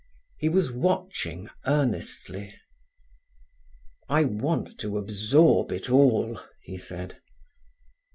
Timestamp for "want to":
4.23-4.97